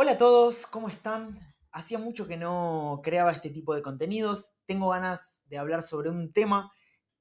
Hola 0.00 0.12
a 0.12 0.16
todos, 0.16 0.64
¿cómo 0.68 0.88
están? 0.88 1.40
Hacía 1.72 1.98
mucho 1.98 2.28
que 2.28 2.36
no 2.36 3.00
creaba 3.02 3.32
este 3.32 3.50
tipo 3.50 3.74
de 3.74 3.82
contenidos. 3.82 4.54
Tengo 4.64 4.90
ganas 4.90 5.42
de 5.48 5.58
hablar 5.58 5.82
sobre 5.82 6.08
un 6.08 6.32
tema 6.32 6.72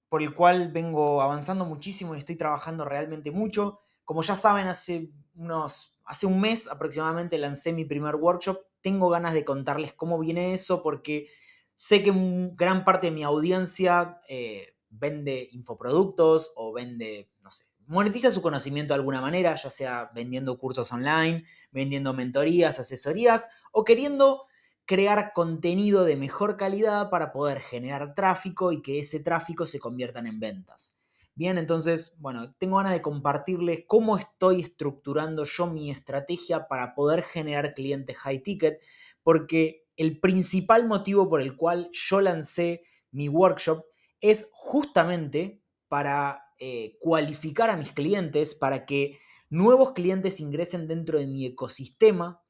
por 0.10 0.22
el 0.22 0.36
cual 0.36 0.72
vengo 0.72 1.24
avanzando 1.24 1.66
muchísimo 1.66 2.14
y 2.14 2.20
estoy 2.20 2.36
trabajando 2.36 2.86
realmente 2.86 3.32
mucho. 3.32 3.80
Como 4.06 4.22
ya 4.22 4.36
saben, 4.36 4.68
hace 4.68 5.10
unos 5.34 6.00
hace 6.06 6.28
un 6.28 6.40
mes 6.40 6.68
aproximadamente 6.68 7.40
lancé 7.40 7.74
mi 7.74 7.84
primer 7.84 8.14
workshop. 8.14 8.60
Tengo 8.80 9.10
ganas 9.10 9.34
de 9.34 9.44
contarles 9.44 9.94
cómo 9.94 10.20
viene 10.20 10.54
eso 10.54 10.84
porque 10.84 11.30
sé 11.74 12.04
que 12.04 12.14
gran 12.54 12.86
parte 12.86 13.08
de 13.08 13.12
mi 13.12 13.24
audiencia 13.24 14.22
eh, 14.30 14.76
vende 14.90 15.50
infoproductos 15.52 16.54
o 16.56 16.74
vende, 16.74 17.32
no 17.42 17.50
sé, 17.50 17.66
monetiza 17.88 18.32
su 18.32 18.42
conocimiento 18.42 18.94
de 18.94 19.00
alguna 19.00 19.22
manera, 19.22 19.56
ya 19.56 19.70
sea 19.70 20.12
vendiendo 20.14 20.58
cursos 20.58 20.92
online, 20.92 21.44
vendiendo 21.72 22.14
mentorías, 22.14 22.80
asesorías 22.80 23.50
o 23.72 23.84
queriendo 23.84 24.44
crear 24.86 25.34
contenido 25.34 26.06
de 26.06 26.16
mejor 26.16 26.56
calidad 26.56 27.10
para 27.10 27.32
poder 27.32 27.60
generar 27.60 28.14
tráfico 28.14 28.72
y 28.72 28.82
que 28.82 29.00
ese 29.00 29.20
tráfico 29.20 29.66
se 29.66 29.80
convierta 29.80 30.20
en 30.20 30.40
ventas. 30.40 30.98
Bien, 31.36 31.58
entonces, 31.58 32.16
bueno, 32.20 32.56
tengo 32.58 32.78
ganas 32.78 32.94
de 32.94 33.02
compartirles 33.02 33.82
cómo 33.86 34.18
estoy 34.18 34.62
estructurando 34.62 35.44
yo 35.44 35.68
mi 35.68 35.92
estrategia 35.92 36.68
para 36.68 36.96
poder 36.96 37.22
generar 37.22 37.76
clientes 37.76 38.18
high 38.18 38.42
ticket, 38.42 38.82
porque 39.22 39.86
el 39.98 40.20
principal 40.20 40.88
motivo 40.88 41.30
por 41.30 41.42
el 41.42 41.56
cual 41.56 41.90
yo 41.92 42.22
lancé 42.22 42.82
mi 43.12 43.30
workshop 43.30 43.86
es 44.20 44.50
justamente 44.52 45.62
para 45.88 46.47
eh, 46.60 46.98
cualificar 47.00 47.70
a 47.70 47.78
mis 47.78 47.92
clientes 47.92 48.56
para 48.56 48.86
que 48.86 49.20
nuevos 49.50 49.94
clientes 49.94 50.40
ingresen 50.40 50.88
dentro 50.88 51.20
de 51.20 51.28
mi 51.28 51.46
ecosistema 51.46 52.42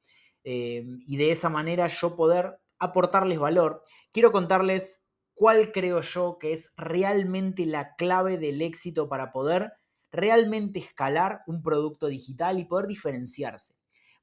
eh, 0.44 0.86
y 1.06 1.18
de 1.18 1.32
esa 1.32 1.50
manera 1.50 1.88
yo 1.88 2.16
poder 2.16 2.60
aportarles 2.80 3.40
valor. 3.40 3.84
Quiero 4.12 4.32
contarles 4.32 5.05
cuál 5.34 5.72
creo 5.72 6.02
yo 6.02 6.38
que 6.40 6.54
es 6.54 6.74
realmente 6.77 7.66
la 7.66 7.96
clave 7.96 8.38
del 8.38 8.62
éxito 8.62 9.10
para 9.10 9.32
poder 9.32 9.74
realmente 10.12 10.80
escalar 10.80 11.42
un 11.46 11.62
producto 11.62 12.08
digital 12.08 12.60
y 12.60 12.66
poder 12.66 12.88
diferenciarse. 12.88 13.76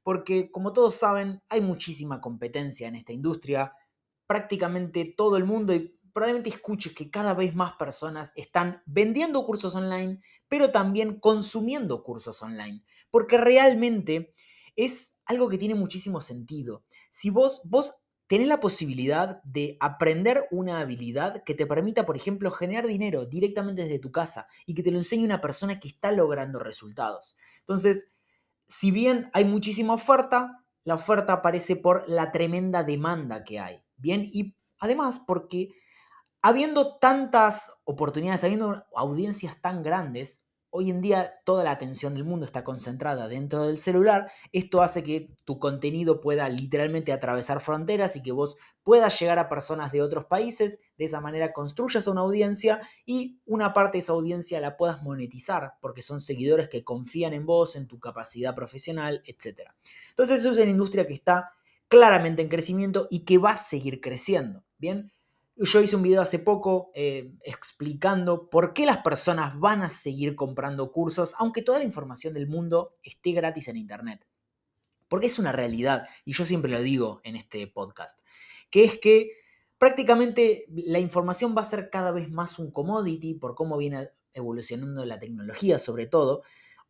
Porque 0.02 0.50
como 0.50 0.72
todos 0.72 0.94
saben, 0.94 1.42
hay 1.48 1.60
muchísima 1.60 2.20
competencia 2.20 2.88
en 2.88 2.96
esta 2.96 3.12
industria. 3.12 3.74
Prácticamente 4.26 5.14
todo 5.16 5.36
el 5.36 5.44
mundo, 5.44 5.74
y 5.74 5.93
probablemente 6.14 6.48
escuches 6.48 6.94
que 6.94 7.10
cada 7.10 7.34
vez 7.34 7.54
más 7.54 7.72
personas 7.72 8.32
están 8.36 8.82
vendiendo 8.86 9.44
cursos 9.44 9.74
online, 9.74 10.22
pero 10.48 10.70
también 10.70 11.18
consumiendo 11.18 12.02
cursos 12.02 12.40
online, 12.40 12.82
porque 13.10 13.36
realmente 13.36 14.32
es 14.76 15.18
algo 15.26 15.48
que 15.48 15.58
tiene 15.58 15.74
muchísimo 15.74 16.20
sentido. 16.20 16.84
Si 17.10 17.30
vos, 17.30 17.62
vos 17.64 17.96
tenés 18.28 18.46
la 18.46 18.60
posibilidad 18.60 19.42
de 19.42 19.76
aprender 19.80 20.46
una 20.50 20.78
habilidad 20.78 21.42
que 21.44 21.54
te 21.54 21.66
permita, 21.66 22.06
por 22.06 22.16
ejemplo, 22.16 22.50
generar 22.52 22.86
dinero 22.86 23.26
directamente 23.26 23.82
desde 23.82 23.98
tu 23.98 24.12
casa 24.12 24.46
y 24.66 24.74
que 24.74 24.82
te 24.82 24.92
lo 24.92 24.98
enseñe 24.98 25.24
una 25.24 25.40
persona 25.40 25.80
que 25.80 25.88
está 25.88 26.12
logrando 26.12 26.60
resultados. 26.60 27.36
Entonces, 27.60 28.12
si 28.66 28.92
bien 28.92 29.30
hay 29.32 29.44
muchísima 29.44 29.94
oferta, 29.94 30.64
la 30.84 30.94
oferta 30.94 31.34
aparece 31.34 31.76
por 31.76 32.08
la 32.08 32.30
tremenda 32.30 32.84
demanda 32.84 33.42
que 33.42 33.58
hay. 33.58 33.82
Bien, 33.96 34.28
y 34.32 34.54
además 34.78 35.20
porque 35.26 35.70
habiendo 36.44 36.98
tantas 36.98 37.72
oportunidades, 37.84 38.44
habiendo 38.44 38.84
audiencias 38.94 39.62
tan 39.62 39.82
grandes, 39.82 40.44
hoy 40.68 40.90
en 40.90 41.00
día 41.00 41.36
toda 41.46 41.64
la 41.64 41.70
atención 41.70 42.12
del 42.12 42.24
mundo 42.24 42.44
está 42.44 42.64
concentrada 42.64 43.28
dentro 43.28 43.64
del 43.64 43.78
celular. 43.78 44.30
Esto 44.52 44.82
hace 44.82 45.02
que 45.02 45.34
tu 45.46 45.58
contenido 45.58 46.20
pueda 46.20 46.46
literalmente 46.50 47.14
atravesar 47.14 47.60
fronteras 47.60 48.16
y 48.16 48.22
que 48.22 48.32
vos 48.32 48.58
puedas 48.82 49.18
llegar 49.18 49.38
a 49.38 49.48
personas 49.48 49.90
de 49.90 50.02
otros 50.02 50.26
países. 50.26 50.80
De 50.98 51.06
esa 51.06 51.22
manera 51.22 51.54
construyas 51.54 52.06
una 52.08 52.20
audiencia 52.20 52.78
y 53.06 53.40
una 53.46 53.72
parte 53.72 53.96
de 53.96 54.00
esa 54.00 54.12
audiencia 54.12 54.60
la 54.60 54.76
puedas 54.76 55.02
monetizar 55.02 55.72
porque 55.80 56.02
son 56.02 56.20
seguidores 56.20 56.68
que 56.68 56.84
confían 56.84 57.32
en 57.32 57.46
vos, 57.46 57.74
en 57.74 57.86
tu 57.86 57.98
capacidad 57.98 58.54
profesional, 58.54 59.22
etc. 59.24 59.70
Entonces 60.10 60.40
eso 60.40 60.50
es 60.52 60.58
una 60.58 60.70
industria 60.70 61.06
que 61.06 61.14
está 61.14 61.52
claramente 61.88 62.42
en 62.42 62.50
crecimiento 62.50 63.08
y 63.10 63.24
que 63.24 63.38
va 63.38 63.52
a 63.52 63.56
seguir 63.56 64.02
creciendo. 64.02 64.62
Bien, 64.76 65.13
yo 65.56 65.80
hice 65.80 65.96
un 65.96 66.02
video 66.02 66.20
hace 66.20 66.38
poco 66.38 66.90
eh, 66.94 67.32
explicando 67.42 68.50
por 68.50 68.72
qué 68.72 68.86
las 68.86 68.98
personas 68.98 69.58
van 69.58 69.82
a 69.82 69.90
seguir 69.90 70.34
comprando 70.34 70.90
cursos, 70.90 71.34
aunque 71.38 71.62
toda 71.62 71.78
la 71.78 71.84
información 71.84 72.34
del 72.34 72.48
mundo 72.48 72.96
esté 73.02 73.32
gratis 73.32 73.68
en 73.68 73.76
Internet. 73.76 74.26
Porque 75.08 75.26
es 75.26 75.38
una 75.38 75.52
realidad, 75.52 76.08
y 76.24 76.32
yo 76.32 76.44
siempre 76.44 76.70
lo 76.70 76.80
digo 76.80 77.20
en 77.24 77.36
este 77.36 77.66
podcast, 77.68 78.20
que 78.70 78.84
es 78.84 78.98
que 78.98 79.30
prácticamente 79.78 80.66
la 80.68 80.98
información 80.98 81.54
va 81.56 81.62
a 81.62 81.66
ser 81.66 81.90
cada 81.90 82.10
vez 82.10 82.30
más 82.30 82.58
un 82.58 82.72
commodity 82.72 83.34
por 83.34 83.54
cómo 83.54 83.76
viene 83.76 84.10
evolucionando 84.32 85.04
la 85.06 85.20
tecnología 85.20 85.78
sobre 85.78 86.06
todo, 86.06 86.42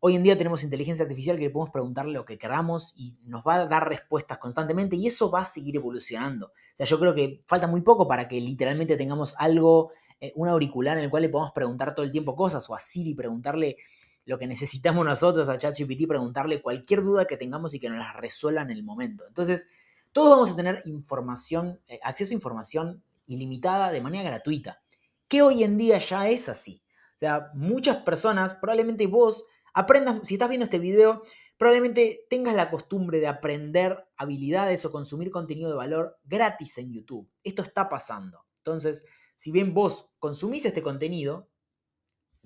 Hoy 0.06 0.16
en 0.16 0.22
día 0.22 0.36
tenemos 0.36 0.62
inteligencia 0.62 1.04
artificial 1.04 1.38
que 1.38 1.44
le 1.44 1.50
podemos 1.50 1.72
preguntarle 1.72 2.12
lo 2.12 2.26
que 2.26 2.36
queramos 2.36 2.92
y 2.94 3.16
nos 3.22 3.42
va 3.42 3.54
a 3.54 3.64
dar 3.66 3.88
respuestas 3.88 4.36
constantemente 4.36 4.96
y 4.96 5.06
eso 5.06 5.30
va 5.30 5.40
a 5.40 5.44
seguir 5.46 5.76
evolucionando. 5.76 6.48
O 6.48 6.76
sea, 6.76 6.84
yo 6.84 7.00
creo 7.00 7.14
que 7.14 7.42
falta 7.46 7.66
muy 7.66 7.80
poco 7.80 8.06
para 8.06 8.28
que 8.28 8.38
literalmente 8.38 8.98
tengamos 8.98 9.34
algo, 9.38 9.92
eh, 10.20 10.34
un 10.36 10.46
auricular 10.46 10.98
en 10.98 11.04
el 11.04 11.10
cual 11.10 11.22
le 11.22 11.30
podamos 11.30 11.52
preguntar 11.52 11.94
todo 11.94 12.04
el 12.04 12.12
tiempo 12.12 12.36
cosas 12.36 12.68
o 12.68 12.74
a 12.74 12.80
Siri 12.80 13.14
preguntarle 13.14 13.78
lo 14.26 14.38
que 14.38 14.46
necesitamos 14.46 15.06
nosotros, 15.06 15.48
a 15.48 15.56
ChatGPT 15.56 16.06
preguntarle 16.06 16.60
cualquier 16.60 17.02
duda 17.02 17.24
que 17.24 17.38
tengamos 17.38 17.72
y 17.72 17.80
que 17.80 17.88
nos 17.88 17.96
la 17.96 18.12
resuelva 18.12 18.60
en 18.60 18.72
el 18.72 18.84
momento. 18.84 19.24
Entonces, 19.26 19.70
todos 20.12 20.28
vamos 20.32 20.52
a 20.52 20.56
tener 20.56 20.82
información, 20.84 21.80
eh, 21.88 21.98
acceso 22.02 22.34
a 22.34 22.36
información 22.36 23.02
ilimitada 23.24 23.90
de 23.90 24.02
manera 24.02 24.28
gratuita, 24.28 24.82
que 25.28 25.40
hoy 25.40 25.64
en 25.64 25.78
día 25.78 25.96
ya 25.96 26.28
es 26.28 26.50
así. 26.50 26.82
O 27.14 27.18
sea, 27.18 27.52
muchas 27.54 27.96
personas, 28.02 28.52
probablemente 28.52 29.06
vos, 29.06 29.46
aprendas, 29.74 30.26
si 30.26 30.34
estás 30.34 30.48
viendo 30.48 30.64
este 30.64 30.78
video, 30.78 31.22
probablemente 31.56 32.26
tengas 32.30 32.54
la 32.54 32.70
costumbre 32.70 33.18
de 33.18 33.26
aprender 33.26 34.06
habilidades 34.16 34.84
o 34.84 34.92
consumir 34.92 35.30
contenido 35.30 35.68
de 35.68 35.76
valor 35.76 36.18
gratis 36.24 36.78
en 36.78 36.92
YouTube. 36.92 37.28
Esto 37.42 37.62
está 37.62 37.88
pasando. 37.88 38.46
Entonces, 38.58 39.04
si 39.34 39.50
bien 39.50 39.74
vos 39.74 40.10
consumís 40.18 40.64
este 40.64 40.82
contenido, 40.82 41.50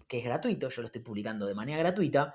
que 0.08 0.18
es 0.18 0.24
gratuito, 0.24 0.70
yo 0.70 0.82
lo 0.82 0.86
estoy 0.86 1.02
publicando 1.02 1.46
de 1.46 1.54
manera 1.54 1.78
gratuita, 1.78 2.34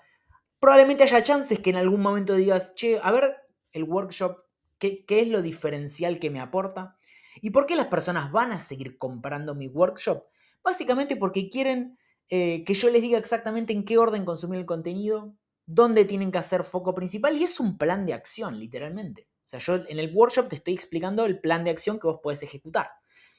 probablemente 0.59 1.04
haya 1.04 1.24
chances 1.24 1.60
que 1.60 1.72
en 1.72 1.75
algún 1.78 2.02
momento 2.02 2.36
digas, 2.36 2.75
che, 2.75 3.00
a 3.02 3.12
ver 3.12 3.36
el 3.72 3.84
workshop, 3.84 4.46
¿qué, 4.78 5.04
qué 5.06 5.22
es 5.22 5.28
lo 5.28 5.42
diferencial 5.42 6.20
que 6.20 6.30
me 6.30 6.40
aporta? 6.40 6.96
¿Y 7.42 7.50
por 7.50 7.66
qué 7.66 7.75
las 7.75 7.88
personas 7.88 8.31
van 8.31 8.52
a 8.52 8.60
seguir 8.60 9.00
comprando 9.00 9.56
mi 9.56 9.68
workshop? 9.68 10.25
Básicamente 10.64 11.16
porque 11.16 11.50
quieren 11.50 11.98
eh, 12.30 12.64
que 12.66 12.74
yo 12.74 12.90
les 12.90 13.02
diga 13.02 13.18
exactamente 13.18 13.74
en 13.74 13.86
qué 13.86 13.98
orden 13.98 14.26
consumir 14.26 14.60
el 14.60 14.66
contenido, 14.66 15.36
dónde 15.66 16.06
tienen 16.06 16.32
que 16.32 16.38
hacer 16.38 16.64
foco 16.64 16.94
principal 16.94 17.38
y 17.38 17.44
es 17.44 17.60
un 17.60 17.78
plan 17.78 18.06
de 18.06 18.14
acción, 18.14 18.60
literalmente. 18.60 19.28
O 19.40 19.48
sea, 19.48 19.60
yo 19.60 19.76
en 19.88 20.00
el 20.00 20.14
workshop 20.14 20.50
te 20.50 20.56
estoy 20.56 20.74
explicando 20.74 21.26
el 21.26 21.40
plan 21.40 21.64
de 21.64 21.72
acción 21.72 22.00
que 22.00 22.08
vos 22.08 22.20
podés 22.22 22.44
ejecutar. 22.44 22.92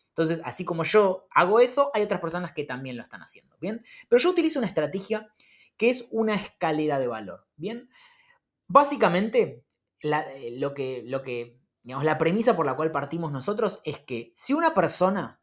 Entonces, 0.08 0.40
así 0.44 0.64
como 0.64 0.84
yo 0.84 1.26
hago 1.30 1.58
eso, 1.58 1.90
hay 1.92 2.02
otras 2.02 2.20
personas 2.20 2.52
que 2.52 2.64
también 2.64 2.96
lo 2.96 3.02
están 3.02 3.20
haciendo, 3.20 3.56
¿bien? 3.60 3.82
Pero 4.08 4.20
yo 4.20 4.30
utilizo 4.30 4.60
una 4.60 4.68
estrategia 4.68 5.28
que 5.76 5.90
es 5.90 6.06
una 6.12 6.36
escalera 6.36 7.00
de 7.00 7.08
valor, 7.08 7.48
¿bien? 7.56 7.88
Básicamente, 8.68 9.64
eh, 10.02 10.54
lo 10.56 10.72
que, 10.72 11.02
lo 11.04 11.22
que, 11.22 11.58
digamos, 11.82 12.04
la 12.04 12.16
premisa 12.16 12.54
por 12.54 12.64
la 12.64 12.76
cual 12.76 12.92
partimos 12.92 13.32
nosotros 13.32 13.80
es 13.84 13.98
que 13.98 14.32
si 14.36 14.52
una 14.52 14.72
persona 14.72 15.40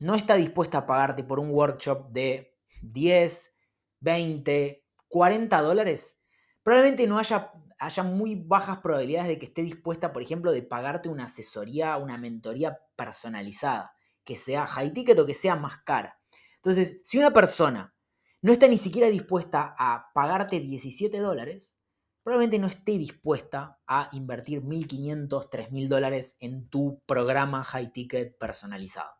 no 0.00 0.16
está 0.16 0.34
dispuesta 0.34 0.78
a 0.78 0.86
pagarte 0.86 1.22
por 1.22 1.38
un 1.38 1.50
workshop 1.50 2.10
de 2.10 2.58
10, 2.82 3.56
20, 4.00 4.84
40 5.08 5.62
dólares, 5.62 6.22
probablemente 6.62 7.06
no 7.06 7.18
haya, 7.18 7.52
haya 7.78 8.02
muy 8.02 8.34
bajas 8.34 8.78
probabilidades 8.78 9.28
de 9.28 9.38
que 9.38 9.46
esté 9.46 9.62
dispuesta, 9.62 10.12
por 10.12 10.22
ejemplo, 10.22 10.52
de 10.52 10.62
pagarte 10.62 11.08
una 11.08 11.24
asesoría, 11.24 11.96
una 11.96 12.18
mentoría 12.18 12.78
personalizada, 12.96 13.92
que 14.24 14.36
sea 14.36 14.66
high 14.66 14.92
ticket 14.92 15.18
o 15.18 15.26
que 15.26 15.34
sea 15.34 15.56
más 15.56 15.78
cara. 15.84 16.20
Entonces, 16.56 17.00
si 17.04 17.18
una 17.18 17.32
persona 17.32 17.94
no 18.42 18.52
está 18.52 18.68
ni 18.68 18.78
siquiera 18.78 19.08
dispuesta 19.08 19.74
a 19.78 20.10
pagarte 20.14 20.60
17 20.60 21.18
dólares, 21.18 21.78
probablemente 22.22 22.58
no 22.58 22.66
esté 22.66 22.92
dispuesta 22.92 23.80
a 23.86 24.08
invertir 24.12 24.62
1.500, 24.62 25.48
3.000 25.50 25.88
dólares 25.88 26.36
en 26.40 26.68
tu 26.68 27.02
programa 27.06 27.64
high 27.64 27.92
ticket 27.92 28.38
personalizado. 28.38 29.19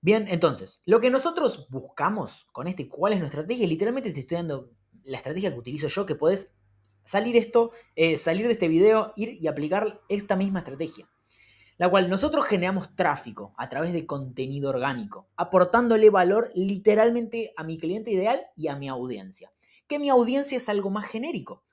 Bien, 0.00 0.26
entonces, 0.28 0.82
lo 0.86 1.00
que 1.00 1.10
nosotros 1.10 1.68
buscamos 1.70 2.46
con 2.52 2.68
este, 2.68 2.88
¿cuál 2.88 3.14
es 3.14 3.18
nuestra 3.18 3.40
estrategia? 3.40 3.66
Literalmente 3.66 4.12
te 4.12 4.20
estoy 4.20 4.36
dando 4.36 4.70
la 5.02 5.16
estrategia 5.16 5.52
que 5.52 5.58
utilizo 5.58 5.88
yo, 5.88 6.06
que 6.06 6.14
puedes 6.14 6.54
salir 7.02 7.36
esto, 7.36 7.72
eh, 7.96 8.16
salir 8.16 8.46
de 8.46 8.52
este 8.52 8.68
video, 8.68 9.12
ir 9.16 9.30
y 9.40 9.48
aplicar 9.48 10.00
esta 10.08 10.36
misma 10.36 10.60
estrategia. 10.60 11.08
La 11.78 11.88
cual 11.88 12.08
nosotros 12.08 12.46
generamos 12.46 12.94
tráfico 12.94 13.54
a 13.56 13.68
través 13.68 13.92
de 13.92 14.06
contenido 14.06 14.70
orgánico, 14.70 15.28
aportándole 15.36 16.10
valor 16.10 16.50
literalmente 16.54 17.52
a 17.56 17.64
mi 17.64 17.78
cliente 17.78 18.10
ideal 18.10 18.46
y 18.56 18.68
a 18.68 18.76
mi 18.76 18.88
audiencia. 18.88 19.52
Que 19.86 19.98
mi 19.98 20.10
audiencia 20.10 20.58
es 20.58 20.68
algo 20.68 20.90
más 20.90 21.06
genérico. 21.06 21.64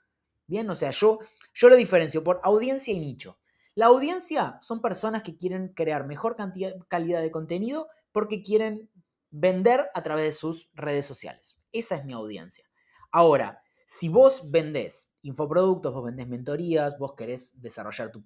Bien, 0.48 0.70
o 0.70 0.76
sea, 0.76 0.92
yo 0.92 1.20
Yo 1.54 1.70
lo 1.70 1.76
diferencio 1.76 2.24
por 2.24 2.40
audiencia 2.44 2.94
y 2.94 3.00
nicho. 3.00 3.40
La 3.76 3.88
audiencia 3.88 4.58
son 4.62 4.82
personas 4.82 5.22
que 5.22 5.36
quieren 5.36 5.70
crear 5.70 6.08
mejor 6.08 6.36
cantidad, 6.36 6.74
calidad 6.88 7.22
de 7.22 7.32
contenido 7.32 7.90
porque 8.16 8.42
quieren 8.42 8.90
vender 9.30 9.90
a 9.94 10.02
través 10.02 10.24
de 10.24 10.32
sus 10.32 10.70
redes 10.74 11.06
sociales. 11.06 11.58
Esa 11.74 11.98
es 11.98 12.06
mi 12.06 12.14
audiencia. 12.14 12.64
Ahora, 13.12 13.62
si 13.86 14.08
vos 14.08 14.50
vendés 14.50 15.14
infoproductos, 15.22 15.94
vos 15.94 16.06
vendés 16.06 16.26
mentorías, 16.30 16.98
vos 16.98 17.14
querés 17.16 17.60
desarrollar 17.62 18.14
tu, 18.14 18.24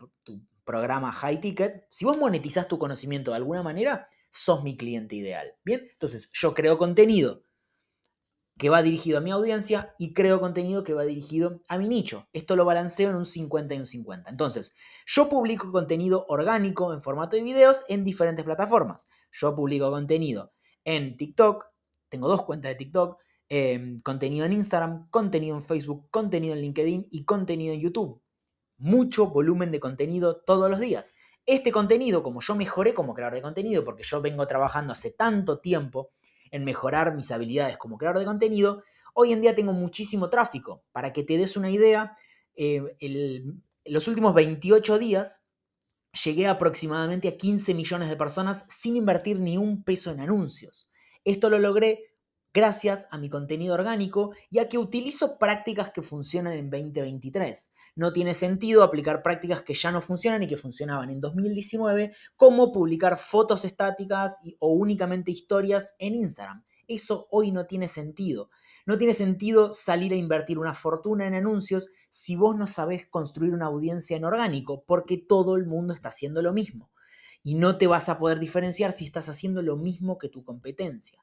programa 0.64 1.12
high 1.12 1.40
ticket, 1.40 1.88
si 1.90 2.06
vos 2.06 2.20
monetizás 2.20 2.68
tu 2.68 2.78
conocimiento 2.78 3.32
de 3.32 3.38
alguna 3.38 3.64
manera, 3.64 4.08
sos 4.30 4.62
mi 4.62 4.78
cliente 4.78 5.16
ideal. 5.16 5.56
Bien, 5.66 5.82
entonces 5.92 6.30
yo 6.34 6.54
creo 6.54 6.78
contenido 6.78 7.42
que 8.60 8.70
va 8.70 8.84
dirigido 8.84 9.18
a 9.18 9.22
mi 9.22 9.32
audiencia 9.32 9.96
y 9.98 10.14
creo 10.14 10.40
contenido 10.40 10.84
que 10.84 10.94
va 10.94 11.04
dirigido 11.04 11.62
a 11.68 11.80
mi 11.80 11.88
nicho. 11.88 12.28
Esto 12.32 12.56
lo 12.56 12.66
balanceo 12.66 13.10
en 13.10 13.16
un 13.16 13.26
50 13.26 13.74
y 13.74 13.80
un 13.80 13.88
50. 13.88 14.30
Entonces, 14.30 14.76
yo 15.08 15.30
publico 15.30 15.72
contenido 15.72 16.28
orgánico 16.30 16.94
en 16.94 17.02
formato 17.02 17.36
de 17.36 17.42
videos 17.42 17.86
en 17.90 18.04
diferentes 18.04 18.46
plataformas. 18.46 19.08
Yo 19.32 19.56
publico 19.56 19.90
contenido 19.90 20.54
en 20.84 21.18
TikTok, 21.18 21.66
tengo 22.10 22.28
dos 22.28 22.44
cuentas 22.44 22.70
de 22.70 22.76
TikTok, 22.76 23.18
Em, 23.52 24.00
contenido 24.02 24.46
en 24.46 24.54
Instagram, 24.54 25.10
contenido 25.10 25.56
en 25.56 25.64
Facebook, 25.64 26.08
contenido 26.12 26.54
en 26.54 26.62
LinkedIn 26.62 27.08
y 27.10 27.26
contenido 27.26 27.74
en 27.74 27.80
YouTube. 27.80 28.22
Mucho 28.78 29.26
volumen 29.32 29.72
de 29.72 29.80
contenido 29.80 30.38
todos 30.42 30.70
los 30.70 30.80
días. 30.80 31.16
Este 31.48 31.72
contenido, 31.72 32.22
como 32.22 32.42
yo 32.42 32.54
mejoré 32.54 32.94
como 32.94 33.16
creador 33.16 33.34
de 33.34 33.42
contenido, 33.42 33.84
porque 33.84 34.04
yo 34.04 34.22
vengo 34.22 34.46
trabajando 34.46 34.94
hace 34.94 35.12
tanto 35.12 35.60
tiempo 35.60 36.12
en 36.52 36.64
mejorar 36.64 37.16
mis 37.16 37.32
habilidades 37.32 37.78
como 37.78 37.98
creador 37.98 38.20
de 38.20 38.26
contenido, 38.26 38.84
hoy 39.14 39.34
en 39.34 39.42
día 39.42 39.56
tengo 39.56 39.74
muchísimo 39.74 40.30
tráfico. 40.30 40.84
Para 40.92 41.14
que 41.14 41.24
te 41.24 41.38
des 41.38 41.58
una 41.58 41.70
idea, 41.70 42.16
eh, 42.56 42.82
los 43.86 44.08
últimos 44.08 44.34
28 44.34 45.00
días 45.00 45.50
llegué 46.24 46.48
aproximadamente 46.48 47.28
a 47.28 47.38
15 47.38 47.74
millones 47.74 48.10
de 48.10 48.16
personas 48.16 48.66
sin 48.70 48.98
invertir 48.98 49.40
ni 49.40 49.58
un 49.58 49.84
peso 49.84 50.12
en 50.12 50.22
anuncios. 50.22 50.90
Esto 51.24 51.50
lo 51.50 51.60
logré 51.60 52.09
gracias 52.54 53.08
a 53.12 53.18
mi 53.18 53.30
contenido 53.30 53.74
orgánico 53.74 54.34
y 54.50 54.60
a 54.60 54.68
que 54.68 54.78
utilizo 54.78 55.38
prácticas 55.38 55.92
que 55.92 56.02
funcionan 56.02 56.54
en 56.54 56.70
2023. 56.70 57.74
No 57.96 58.14
tiene 58.14 58.34
sentido 58.34 58.84
aplicar 58.84 59.22
prácticas 59.22 59.62
que 59.62 59.74
ya 59.74 59.92
no 59.92 60.02
funcionan 60.02 60.44
y 60.44 60.48
que 60.48 60.58
funcionaban 60.58 61.10
en 61.10 61.22
2019, 61.22 62.14
como 62.36 62.72
publicar 62.72 63.18
fotos 63.18 63.66
estáticas 63.66 64.40
o 64.60 64.70
únicamente 64.74 65.32
historias 65.32 65.96
en 66.00 66.16
Instagram. 66.16 66.64
Eso 66.88 67.28
hoy 67.30 67.52
no 67.52 67.68
tiene 67.68 67.88
sentido. 67.88 68.50
No 68.86 68.98
tiene 68.98 69.14
sentido 69.14 69.72
salir 69.74 70.14
a 70.14 70.16
invertir 70.16 70.58
una 70.58 70.74
fortuna 70.74 71.28
en 71.28 71.36
anuncios 71.36 71.92
si 72.10 72.36
vos 72.36 72.56
no 72.56 72.66
sabés 72.66 73.06
construir 73.06 73.54
una 73.54 73.68
audiencia 73.68 74.18
en 74.18 74.26
orgánico, 74.26 74.84
porque 74.88 75.18
todo 75.18 75.56
el 75.56 75.68
mundo 75.68 75.94
está 75.94 76.10
haciendo 76.10 76.42
lo 76.42 76.52
mismo. 76.52 76.90
Y 77.44 77.54
no 77.54 77.78
te 77.78 77.86
vas 77.86 78.10
a 78.10 78.18
poder 78.18 78.40
diferenciar 78.40 78.92
si 78.92 79.06
estás 79.06 79.30
haciendo 79.30 79.62
lo 79.62 79.78
mismo 79.78 80.18
que 80.18 80.30
tu 80.30 80.44
competencia. 80.44 81.20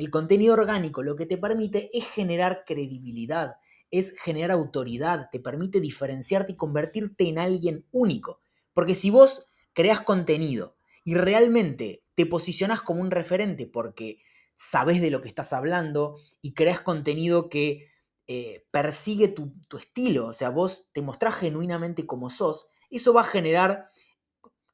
El 0.00 0.10
contenido 0.10 0.54
orgánico 0.54 1.02
lo 1.02 1.14
que 1.14 1.26
te 1.26 1.36
permite 1.36 1.90
es 1.92 2.06
generar 2.06 2.64
credibilidad, 2.64 3.56
es 3.90 4.18
generar 4.18 4.50
autoridad, 4.50 5.28
te 5.30 5.40
permite 5.40 5.78
diferenciarte 5.78 6.52
y 6.52 6.56
convertirte 6.56 7.28
en 7.28 7.38
alguien 7.38 7.84
único. 7.92 8.40
Porque 8.72 8.94
si 8.94 9.10
vos 9.10 9.46
creas 9.74 10.00
contenido 10.00 10.78
y 11.04 11.16
realmente 11.16 12.02
te 12.14 12.24
posicionas 12.24 12.80
como 12.80 13.02
un 13.02 13.10
referente 13.10 13.66
porque 13.66 14.22
sabes 14.56 15.02
de 15.02 15.10
lo 15.10 15.20
que 15.20 15.28
estás 15.28 15.52
hablando 15.52 16.16
y 16.40 16.54
creas 16.54 16.80
contenido 16.80 17.50
que 17.50 17.90
eh, 18.26 18.66
persigue 18.70 19.28
tu, 19.28 19.52
tu, 19.68 19.76
estilo, 19.76 20.28
o 20.28 20.32
sea, 20.32 20.48
vos 20.48 20.88
te 20.94 21.02
mostrás 21.02 21.34
genuinamente 21.34 22.06
como 22.06 22.30
sos, 22.30 22.68
eso 22.88 23.12
va 23.12 23.20
a 23.20 23.24
generar 23.24 23.90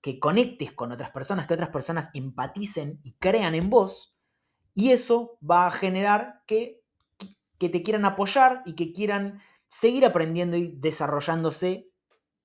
que 0.01 0.21
conectes 0.21 0.71
con 0.71 0.93
otras 0.93 1.11
personas, 1.11 1.49
que 1.49 1.55
otras 1.55 1.71
personas 1.71 2.11
empaticen 2.15 3.01
y 3.03 3.15
crean 3.15 3.57
en 3.57 3.71
vos, 3.71 4.16
y 4.77 4.93
eso 4.93 5.39
va 5.43 5.67
a 5.67 5.71
generar 5.71 6.43
que, 6.47 6.85
que 7.59 7.71
te 7.71 7.83
quieran 7.83 8.05
apoyar 8.05 8.63
y 8.67 8.75
que 8.75 8.93
quieran 8.93 9.41
seguir 9.67 10.05
aprendiendo 10.05 10.59
y 10.59 10.69
desarrollándose 10.77 11.91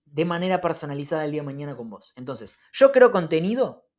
de 0.06 0.26
manera 0.26 0.62
personalizada 0.62 1.26
el 1.26 1.32
día 1.32 1.42
de 1.42 1.46
mañana 1.46 1.76
con 1.76 1.90
vos. 1.90 2.14
Entonces, 2.16 2.58
yo 2.72 2.94
creo 2.94 3.12
contenido 3.12 3.90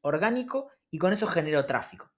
orgánico 0.00 0.70
y 0.92 0.98
con 0.98 1.12
eso 1.12 1.26
genero 1.26 1.66
tráfico. 1.66 2.12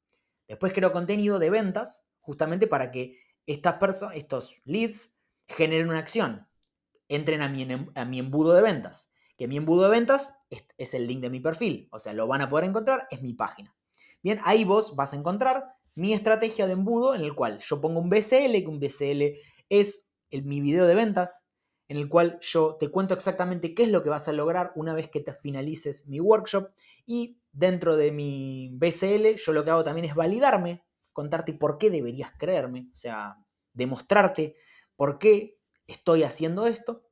Después 0.47 0.75
creo 0.75 0.93
contenido 0.93 1.39
de 1.39 1.49
ventas, 1.49 2.11
justamente 2.21 2.67
para 2.67 2.91
que 2.91 3.19
estas 3.47 3.77
personas, 3.77 4.17
estos 4.17 4.57
leads 4.65 5.19
generen 5.49 5.89
una 5.89 5.99
acción. 5.99 6.47
Entren 7.09 7.41
a 7.41 7.49
mi, 7.49 7.67
a 7.95 8.05
mi 8.05 8.19
embudo 8.19 8.53
de 8.53 8.61
ventas. 8.61 9.11
Que 9.39 9.49
mi 9.49 9.57
embudo 9.57 9.85
de 9.85 9.91
ventas 9.91 10.43
es, 10.51 10.67
es 10.77 10.93
el 10.93 11.07
link 11.07 11.23
de 11.23 11.31
mi 11.31 11.41
perfil. 11.41 11.89
O 11.91 11.99
sea, 11.99 12.13
lo 12.13 12.27
van 12.27 12.43
a 12.43 12.51
poder 12.51 12.69
encontrar, 12.69 13.07
es 13.11 13.23
mi 13.23 13.33
página. 13.33 13.75
Bien, 14.25 14.41
ahí 14.43 14.65
vos 14.65 14.97
vas 14.97 15.12
a 15.12 15.19
encontrar 15.19 15.76
mi 15.94 16.15
estrategia 16.15 16.67
de 16.67 16.73
embudo 16.73 17.15
en 17.15 17.21
el 17.21 17.35
cual 17.35 17.59
yo 17.59 17.82
pongo 17.82 18.00
un 18.00 18.09
BCL, 18.09 18.55
que 18.55 18.69
un 18.69 18.81
BCL 18.81 19.38
es 19.69 20.09
el, 20.31 20.44
mi 20.44 20.62
video 20.62 20.87
de 20.87 20.94
ventas, 20.94 21.47
en 21.88 21.99
el 21.99 22.09
cual 22.09 22.38
yo 22.41 22.76
te 22.76 22.88
cuento 22.88 23.12
exactamente 23.12 23.75
qué 23.75 23.82
es 23.82 23.91
lo 23.91 24.03
que 24.03 24.09
vas 24.09 24.26
a 24.26 24.32
lograr 24.32 24.73
una 24.76 24.94
vez 24.94 25.11
que 25.11 25.21
te 25.21 25.35
finalices 25.35 26.09
mi 26.09 26.21
workshop. 26.21 26.71
Y 27.05 27.38
dentro 27.53 27.97
de 27.97 28.12
mi 28.12 28.71
BCL 28.73 29.35
yo 29.37 29.53
lo 29.53 29.62
que 29.62 29.71
hago 29.71 29.85
también 29.85 30.06
es 30.06 30.15
validarme, 30.15 30.87
contarte 31.12 31.53
por 31.53 31.77
qué 31.77 31.91
deberías 31.91 32.32
creerme, 32.38 32.88
o 32.91 32.97
sea, 32.97 33.37
demostrarte 33.75 34.56
por 34.97 35.19
qué 35.19 35.59
estoy 35.87 36.23
haciendo 36.23 36.67
esto 36.67 37.05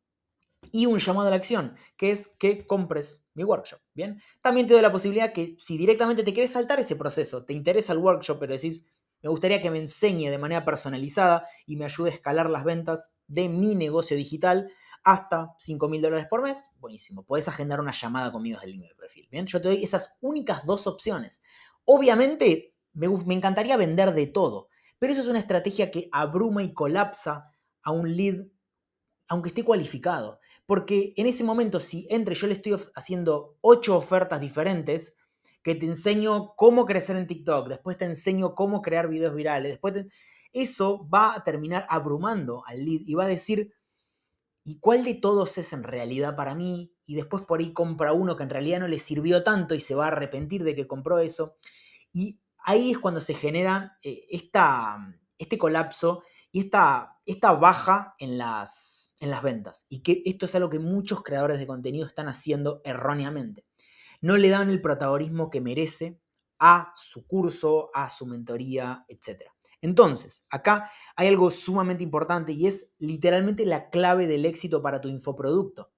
y 0.73 0.87
un 0.87 0.99
llamado 0.99 1.27
a 1.27 1.31
la 1.31 1.37
acción, 1.37 1.77
que 1.99 2.11
es 2.11 2.29
que 2.39 2.67
compres 2.67 3.22
mi 3.35 3.45
workshop. 3.45 3.81
Bien, 3.95 4.21
también 4.41 4.67
te 4.67 4.75
doy 4.75 4.83
la 4.83 4.93
posibilidad 4.93 5.33
que 5.33 5.57
si 5.59 5.79
directamente 5.79 6.23
te 6.23 6.33
quieres 6.33 6.53
saltar 6.53 6.81
ese 6.81 6.97
proceso, 6.97 7.45
te 7.45 7.53
interesa 7.53 7.93
el 7.93 7.99
workshop, 7.99 8.39
pero 8.39 8.53
decís, 8.53 8.85
me 9.23 9.31
gustaría 9.31 9.61
que 9.61 9.71
me 9.71 9.79
enseñe 9.79 10.31
de 10.31 10.39
manera 10.39 10.65
personalizada 10.65 11.47
y 11.67 11.77
me 11.77 11.85
ayude 11.85 12.11
a 12.11 12.15
escalar 12.15 12.51
las 12.51 12.65
ventas 12.65 13.13
de 13.29 13.49
mi 13.49 13.75
negocio 13.75 14.17
digital 14.17 14.71
hasta 15.05 15.55
5 15.59 15.89
mil 15.89 16.03
dólares 16.03 16.27
por 16.29 16.43
mes, 16.43 16.71
buenísimo. 16.79 17.25
Puedes 17.25 17.49
agendar 17.49 17.81
una 17.81 17.93
llamada 17.93 18.31
conmigo 18.31 18.59
desde 18.59 18.71
el 18.71 18.79
link 18.79 18.89
de 18.89 18.95
perfil. 18.95 19.29
Bien, 19.31 19.47
yo 19.47 19.61
te 19.61 19.69
doy 19.69 19.83
esas 19.83 20.17
únicas 20.21 20.65
dos 20.67 20.87
opciones. 20.87 21.43
Obviamente, 21.85 22.75
me, 22.93 23.09
me 23.09 23.35
encantaría 23.35 23.77
vender 23.77 24.13
de 24.13 24.27
todo, 24.27 24.69
pero 24.99 25.13
eso 25.13 25.23
es 25.23 25.29
una 25.29 25.41
estrategia 25.41 25.91
que 25.91 26.09
abruma 26.13 26.63
y 26.63 26.73
colapsa 26.73 27.43
a 27.83 27.91
un 27.91 28.17
lead 28.17 28.47
aunque 29.33 29.49
esté 29.49 29.65
cualificado. 29.65 30.41
Porque 30.67 31.15
en 31.17 31.27
ese 31.27 31.43
momento, 31.43 31.81
si 31.81 32.07
entre 32.11 32.35
yo 32.35 32.47
le 32.47 32.53
estoy 32.53 32.77
haciendo 32.95 33.57
ocho 33.63 33.97
ofertas 33.97 34.43
diferentes, 34.43 35.17
que 35.63 35.75
te 35.75 35.87
enseño 35.87 36.55
cómo 36.55 36.85
crecer 36.85 37.17
en 37.17 37.27
TikTok, 37.27 37.69
después 37.69 37.97
te 37.97 38.05
enseño 38.05 38.55
cómo 38.55 38.83
crear 38.83 39.09
videos 39.09 39.35
virales, 39.35 39.73
después 39.73 40.05
eso 40.53 41.09
va 41.09 41.35
a 41.35 41.43
terminar 41.43 41.87
abrumando 41.89 42.63
al 42.67 42.85
lead 42.85 43.01
y 43.07 43.15
va 43.15 43.25
a 43.25 43.29
decir, 43.29 43.73
¿y 44.65 44.79
cuál 44.81 45.03
de 45.03 45.15
todos 45.15 45.57
es 45.57 45.73
en 45.73 45.83
realidad 45.83 46.37
para 46.37 46.55
mí? 46.55 46.93
Y 47.07 47.15
después 47.15 47.43
por 47.45 47.61
ahí 47.61 47.73
compra 47.73 48.13
uno 48.13 48.37
que 48.37 48.43
en 48.43 48.51
realidad 48.51 48.81
no 48.81 48.89
le 48.89 48.99
sirvió 48.99 49.43
tanto 49.43 49.75
y 49.75 49.81
se 49.81 49.95
va 49.95 50.05
a 50.05 50.09
arrepentir 50.09 50.63
de 50.63 50.75
que 50.75 50.87
compró 50.87 51.21
eso. 51.21 51.57
Y 52.13 52.39
ahí 52.59 52.91
es 52.91 52.99
cuando 52.99 53.23
se 53.23 53.33
genera 53.33 53.99
eh, 54.03 54.27
esta, 54.29 54.99
este 55.39 55.57
colapso 55.57 56.23
y 56.53 56.61
esta, 56.61 57.19
baja 57.59 58.15
en 58.19 58.37
las, 58.37 59.15
en 59.21 59.31
las 59.31 59.43
ventas. 59.43 59.87
Y 59.89 60.03
que 60.03 60.23
esto 60.27 60.45
es 60.45 60.55
algo 60.55 60.69
que 60.69 60.79
muchos 60.79 61.23
creadores 61.23 61.59
de 61.59 61.67
contenido 61.67 62.07
están 62.07 62.29
haciendo 62.29 62.83
erróneamente. 62.85 63.65
No 64.21 64.37
le 64.37 64.51
dan 64.51 64.69
el 64.69 64.83
protagonismo 64.83 65.51
que 65.51 65.63
merece 65.63 66.21
a 66.59 66.93
su 66.95 67.27
curso, 67.27 67.91
a 67.95 68.09
su 68.09 68.27
mentoría, 68.27 69.05
etc. 69.09 69.45
Entonces, 69.81 70.47
acá 70.51 70.91
hay 71.17 71.27
algo 71.27 71.51
sumamente 71.51 72.05
importante 72.05 72.53
y 72.53 72.67
es 72.67 72.95
literalmente 72.99 73.67
la 73.67 73.89
clave 73.89 74.27
del 74.27 74.45
éxito 74.45 74.83
para 74.83 75.01
tu 75.01 75.09
infoproducto. 75.09 75.91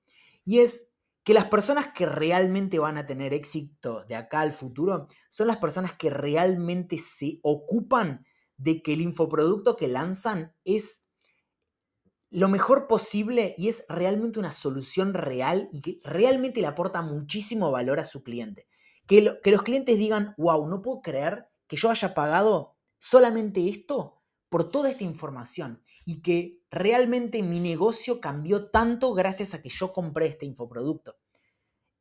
Y 0.44 0.60
es 0.60 0.92
que 1.24 1.34
las 1.34 1.46
personas 1.46 1.88
que 1.88 2.06
realmente 2.06 2.78
van 2.78 2.96
a 2.96 3.06
tener 3.06 3.34
éxito 3.34 4.04
de 4.08 4.14
acá 4.14 4.40
al 4.40 4.52
futuro 4.52 5.08
son 5.30 5.48
las 5.48 5.56
personas 5.56 5.94
que 5.94 6.10
realmente 6.10 6.96
se 6.96 7.40
ocupan 7.42 8.24
de 8.56 8.82
que 8.82 8.94
el 8.94 9.00
infoproducto 9.00 9.76
que 9.76 9.88
lanzan 9.88 10.54
es 10.64 11.04
lo 12.34 12.48
mejor 12.48 12.88
posible 12.88 13.54
y 13.56 13.68
es 13.68 13.84
realmente 13.88 14.40
una 14.40 14.50
solución 14.50 15.14
real 15.14 15.68
y 15.70 15.80
que 15.80 16.00
realmente 16.02 16.60
le 16.60 16.66
aporta 16.66 17.00
muchísimo 17.00 17.70
valor 17.70 18.00
a 18.00 18.04
su 18.04 18.24
cliente. 18.24 18.66
Que, 19.06 19.20
los 19.20 19.62
clientes 19.62 19.98
digan, 19.98 20.34
wow, 20.36 20.66
no 20.66 20.82
puedo 20.82 21.00
creer 21.00 21.46
que 21.68 21.76
yo 21.76 21.90
haya 21.90 22.12
pagado 22.12 22.76
solamente 22.98 23.68
esto 23.68 24.20
por 24.48 24.68
toda 24.68 24.90
esta 24.90 25.04
información 25.04 25.80
y 26.04 26.22
que 26.22 26.60
realmente 26.72 27.42
mi 27.42 27.60
negocio 27.60 28.20
cambió 28.20 28.68
tanto 28.70 29.14
gracias 29.14 29.54
a 29.54 29.62
que 29.62 29.68
yo 29.68 29.92
compré 29.92 30.26
este 30.26 30.44
infoproducto. 30.44 31.16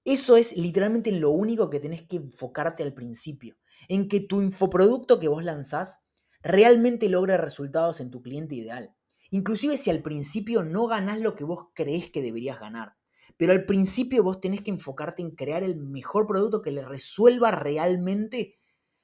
Eso 0.06 0.36
es 0.36 0.58
literalmente 0.58 1.12
lo 1.12 1.30
único 1.30 1.70
que 1.70 1.80
tenés 1.80 2.02
que 2.08 2.18
enfocarte 2.18 2.82
al 2.82 2.94
principio, 2.94 3.56
en 3.88 4.10
que 4.10 4.20
tu 4.20 4.42
infoproducto 4.42 5.20
que 5.20 5.28
vos 5.28 5.44
lanzás 5.44 6.03
realmente 6.44 7.10
logre 7.10 7.38
resultados 7.38 8.00
en 8.02 8.12
tu 8.12 8.22
cliente 8.22 8.56
ideal. 8.56 8.94
Inclusive 9.32 9.78
si 9.78 9.90
al 9.90 10.04
principio 10.04 10.64
no 10.64 10.86
ganás 10.86 11.20
lo 11.20 11.36
que 11.36 11.44
vos 11.44 11.70
creés 11.74 12.12
que 12.12 12.22
deberías 12.22 12.60
ganar. 12.60 12.96
Pero 13.38 13.54
al 13.54 13.66
principio 13.66 14.24
vos 14.24 14.40
tenés 14.40 14.62
que 14.62 14.70
enfocarte 14.70 15.22
en 15.22 15.32
crear 15.32 15.64
el 15.64 15.76
mejor 15.76 16.28
producto 16.28 16.62
que 16.62 16.72
le 16.72 16.86
resuelva 16.86 17.52
realmente 17.52 18.60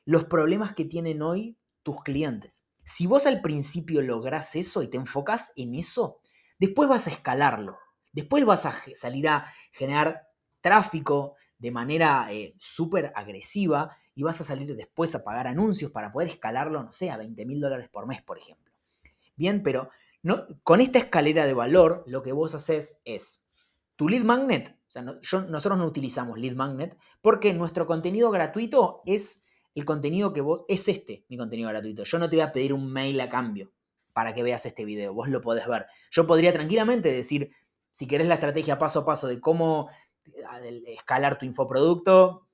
los 0.05 0.25
problemas 0.25 0.73
que 0.73 0.85
tienen 0.85 1.21
hoy 1.21 1.57
tus 1.81 2.01
clientes. 2.03 2.63
Si 2.83 3.07
vos 3.07 3.25
al 3.25 3.41
principio 3.41 4.01
lográs 4.01 4.55
eso 4.55 4.83
y 4.83 4.87
te 4.87 4.97
enfocás 4.97 5.53
en 5.55 5.75
eso, 5.75 6.19
después 6.59 6.89
vas 6.89 7.07
a 7.07 7.11
escalarlo. 7.11 7.77
Después 8.11 8.45
vas 8.45 8.65
a 8.65 8.73
salir 8.95 9.27
a 9.27 9.45
generar 9.71 10.27
tráfico 10.61 11.35
de 11.57 11.71
manera 11.71 12.27
eh, 12.31 12.55
súper 12.57 13.11
agresiva 13.15 13.95
y 14.19 14.23
vas 14.23 14.41
a 14.41 14.43
salir 14.43 14.75
después 14.75 15.15
a 15.15 15.23
pagar 15.23 15.47
anuncios 15.47 15.91
para 15.91 16.11
poder 16.11 16.27
escalarlo, 16.27 16.83
no 16.83 16.91
sé, 16.91 17.09
a 17.09 17.15
20 17.15 17.45
mil 17.45 17.61
dólares 17.61 17.87
por 17.87 18.05
mes, 18.05 18.21
por 18.21 18.37
ejemplo. 18.37 18.73
Bien, 19.37 19.63
pero 19.63 19.91
no, 20.23 20.45
con 20.63 20.81
esta 20.81 20.99
escalera 20.99 21.45
de 21.45 21.53
valor, 21.53 22.03
lo 22.05 22.21
que 22.21 22.33
vos 22.33 22.53
haces 22.53 22.99
es 23.05 23.45
tu 23.95 24.09
lead 24.09 24.23
magnet. 24.23 24.77
O 24.89 24.91
sea, 24.91 25.03
nosotros 25.03 25.79
no 25.79 25.85
utilizamos 25.85 26.37
lead 26.37 26.53
magnet 26.53 26.97
porque 27.21 27.53
nuestro 27.53 27.87
contenido 27.87 28.29
gratuito 28.29 29.03
es 29.05 29.43
el 29.73 29.85
contenido 29.85 30.33
que 30.33 30.41
vos. 30.41 30.65
Es 30.67 30.89
este, 30.89 31.23
mi 31.29 31.37
contenido 31.37 31.69
gratuito. 31.69 32.03
Yo 32.03 32.19
no 32.19 32.29
te 32.29 32.35
voy 32.35 32.43
a 32.43 32.51
pedir 32.51 32.73
un 32.73 32.91
mail 32.91 33.21
a 33.21 33.29
cambio 33.29 33.71
para 34.11 34.33
que 34.33 34.43
veas 34.43 34.65
este 34.65 34.83
video. 34.83 35.13
Vos 35.13 35.29
lo 35.29 35.39
podés 35.39 35.65
ver. 35.65 35.85
Yo 36.11 36.27
podría 36.27 36.51
tranquilamente 36.51 37.09
decir, 37.09 37.51
si 37.89 38.05
querés 38.05 38.27
la 38.27 38.33
estrategia 38.33 38.77
paso 38.77 38.99
a 38.99 39.05
paso 39.05 39.29
de 39.29 39.39
cómo 39.39 39.89
escalar 40.87 41.39
tu 41.39 41.45
infoproducto, 41.45 42.48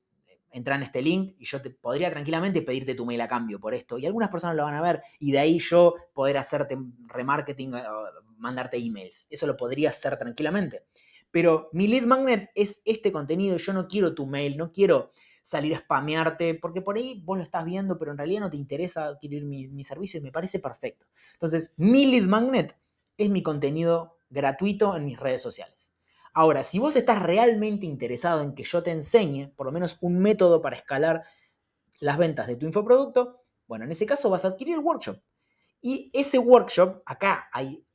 entra 0.55 0.75
en 0.77 0.83
este 0.83 1.01
link 1.01 1.35
y 1.37 1.43
yo 1.43 1.61
te 1.61 1.69
podría 1.69 2.09
tranquilamente 2.09 2.61
pedirte 2.61 2.95
tu 2.95 3.05
mail 3.05 3.19
a 3.19 3.27
cambio 3.27 3.59
por 3.59 3.73
esto. 3.73 3.97
Y 3.97 4.05
algunas 4.05 4.29
personas 4.29 4.55
lo 4.55 4.63
van 4.63 4.73
a 4.73 4.81
ver 4.81 5.01
y 5.19 5.33
de 5.33 5.39
ahí 5.39 5.59
yo 5.59 5.95
poder 6.13 6.37
hacerte 6.37 6.77
remarketing, 7.07 7.73
mandarte 8.37 8.77
emails. 8.77 9.27
Eso 9.29 9.47
lo 9.47 9.57
podría 9.57 9.89
hacer 9.89 10.17
tranquilamente. 10.17 10.83
Pero 11.29 11.69
mi 11.73 11.87
lead 11.87 12.05
magnet 12.05 12.51
es 12.55 12.81
este 12.85 13.11
contenido. 13.11 13.57
Yo 13.57 13.73
no 13.73 13.85
quiero 13.87 14.15
tu 14.15 14.25
mail, 14.25 14.55
no 14.55 14.71
quiero 14.71 15.11
salir 15.41 15.75
a 15.75 15.79
spamearte, 15.79 16.55
porque 16.55 16.81
por 16.81 16.95
ahí 16.95 17.21
vos 17.25 17.37
lo 17.37 17.43
estás 17.43 17.65
viendo, 17.65 17.99
pero 17.99 18.11
en 18.11 18.17
realidad 18.17 18.39
no 18.39 18.49
te 18.49 18.57
interesa 18.57 19.05
adquirir 19.05 19.45
mi, 19.45 19.67
mi 19.67 19.83
servicio 19.83 20.19
y 20.19 20.23
me 20.23 20.31
parece 20.31 20.59
perfecto. 20.59 21.05
Entonces, 21.33 21.73
mi 21.75 22.05
lead 22.05 22.23
magnet 22.23 22.77
es 23.17 23.29
mi 23.29 23.43
contenido 23.43 24.17
gratuito 24.29 24.95
en 24.95 25.05
mis 25.05 25.19
redes 25.19 25.41
sociales. 25.41 25.94
Ahora, 26.37 26.63
si 26.63 26.79
vos 26.79 26.97
estás 26.97 27.23
realmente 27.23 27.85
interesado 27.85 28.41
en 28.43 28.55
que 28.55 28.65
yo 28.65 28.83
te 28.83 28.91
enseñe, 28.91 29.53
por 29.55 29.65
lo 29.65 29.71
menos 29.71 29.97
un 30.01 30.19
método 30.19 30.61
para 30.61 30.75
escalar 30.75 31.23
las 32.01 32.17
ventas 32.17 32.45
de 32.47 32.57
tu 32.57 32.65
infoproducto, 32.65 33.45
bueno, 33.67 33.85
en 33.85 33.91
ese 33.91 34.05
caso 34.05 34.29
vas 34.29 34.43
a 34.43 34.49
adquirir 34.49 34.75
el 34.75 34.81
workshop. 34.81 35.17
Y 35.81 36.11
ese 36.13 36.37
workshop, 36.37 37.03
acá 37.05 37.47
hay, 37.53 37.87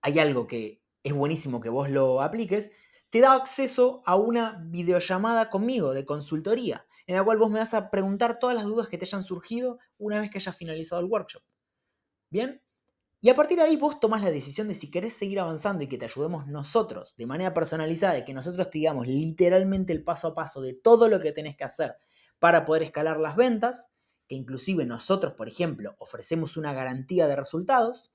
hay 0.00 0.20
algo 0.20 0.46
que 0.46 0.80
es 1.02 1.12
buenísimo 1.12 1.60
que 1.60 1.68
vos 1.68 1.90
lo 1.90 2.22
apliques, 2.22 2.70
te 3.10 3.18
da 3.20 3.34
acceso 3.34 4.00
a 4.06 4.14
una 4.14 4.62
videollamada 4.64 5.50
conmigo 5.50 5.92
de 5.92 6.06
consultoría, 6.06 6.86
en 7.08 7.16
la 7.16 7.24
cual 7.24 7.38
vos 7.38 7.50
me 7.50 7.58
vas 7.58 7.74
a 7.74 7.90
preguntar 7.90 8.38
todas 8.38 8.54
las 8.54 8.64
dudas 8.64 8.86
que 8.86 8.96
te 8.96 9.06
hayan 9.06 9.24
surgido 9.24 9.80
una 9.98 10.20
vez 10.20 10.30
que 10.30 10.38
hayas 10.38 10.56
finalizado 10.56 11.00
el 11.00 11.08
workshop. 11.08 11.42
¿Bien? 12.30 12.62
Y 13.20 13.30
a 13.30 13.34
partir 13.34 13.56
de 13.56 13.64
ahí 13.64 13.76
vos 13.76 13.98
tomás 13.98 14.22
la 14.22 14.30
decisión 14.30 14.68
de 14.68 14.74
si 14.74 14.90
querés 14.90 15.14
seguir 15.14 15.40
avanzando 15.40 15.82
y 15.82 15.88
que 15.88 15.98
te 15.98 16.04
ayudemos 16.04 16.46
nosotros 16.46 17.16
de 17.16 17.26
manera 17.26 17.54
personalizada 17.54 18.18
y 18.18 18.24
que 18.24 18.34
nosotros 18.34 18.70
te 18.70 18.78
digamos 18.78 19.08
literalmente 19.08 19.92
el 19.92 20.04
paso 20.04 20.28
a 20.28 20.34
paso 20.34 20.60
de 20.60 20.74
todo 20.74 21.08
lo 21.08 21.18
que 21.18 21.32
tenés 21.32 21.56
que 21.56 21.64
hacer 21.64 21.96
para 22.38 22.64
poder 22.64 22.82
escalar 22.82 23.18
las 23.18 23.36
ventas, 23.36 23.90
que 24.28 24.34
inclusive 24.34 24.84
nosotros, 24.84 25.32
por 25.34 25.48
ejemplo, 25.48 25.96
ofrecemos 25.98 26.56
una 26.56 26.74
garantía 26.74 27.26
de 27.26 27.36
resultados, 27.36 28.14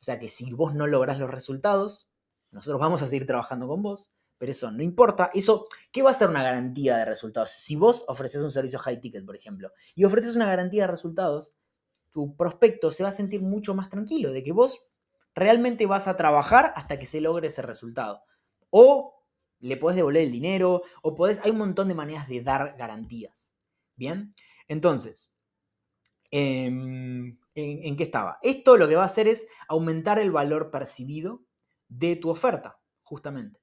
o 0.00 0.04
sea 0.04 0.18
que 0.18 0.28
si 0.28 0.52
vos 0.52 0.74
no 0.74 0.86
lográs 0.86 1.18
los 1.18 1.30
resultados, 1.30 2.08
nosotros 2.50 2.80
vamos 2.80 3.02
a 3.02 3.06
seguir 3.06 3.26
trabajando 3.26 3.66
con 3.66 3.82
vos, 3.82 4.16
pero 4.38 4.52
eso 4.52 4.70
no 4.70 4.82
importa. 4.82 5.30
Eso, 5.34 5.66
¿qué 5.90 6.02
va 6.02 6.10
a 6.10 6.14
ser 6.14 6.28
una 6.28 6.42
garantía 6.42 6.96
de 6.98 7.04
resultados? 7.04 7.50
Si 7.50 7.74
vos 7.74 8.04
ofreces 8.06 8.42
un 8.42 8.52
servicio 8.52 8.78
high 8.78 9.00
ticket, 9.00 9.24
por 9.24 9.36
ejemplo, 9.36 9.72
y 9.94 10.04
ofreces 10.04 10.36
una 10.36 10.46
garantía 10.46 10.82
de 10.82 10.88
resultados, 10.88 11.56
tu 12.16 12.34
prospecto 12.34 12.90
se 12.90 13.02
va 13.02 13.10
a 13.10 13.12
sentir 13.12 13.42
mucho 13.42 13.74
más 13.74 13.90
tranquilo 13.90 14.32
de 14.32 14.42
que 14.42 14.52
vos 14.52 14.86
realmente 15.34 15.84
vas 15.84 16.08
a 16.08 16.16
trabajar 16.16 16.72
hasta 16.74 16.98
que 16.98 17.04
se 17.04 17.20
logre 17.20 17.48
ese 17.48 17.60
resultado. 17.60 18.22
O 18.70 19.22
le 19.58 19.76
podés 19.76 19.96
devolver 19.96 20.22
el 20.22 20.32
dinero, 20.32 20.80
o 21.02 21.14
podés, 21.14 21.44
hay 21.44 21.50
un 21.50 21.58
montón 21.58 21.88
de 21.88 21.94
maneras 21.94 22.26
de 22.26 22.40
dar 22.40 22.74
garantías. 22.78 23.54
Bien, 23.96 24.30
entonces, 24.66 25.30
em, 26.30 27.38
¿en, 27.54 27.84
¿en 27.84 27.96
qué 27.98 28.04
estaba? 28.04 28.38
Esto 28.42 28.78
lo 28.78 28.88
que 28.88 28.96
va 28.96 29.02
a 29.02 29.12
hacer 29.12 29.28
es 29.28 29.46
aumentar 29.68 30.18
el 30.18 30.30
valor 30.30 30.70
percibido 30.70 31.44
de 31.88 32.16
tu 32.16 32.30
oferta, 32.30 32.80
justamente. 33.02 33.60